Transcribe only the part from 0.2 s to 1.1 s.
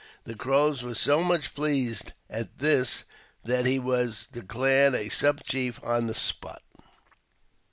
The Crows were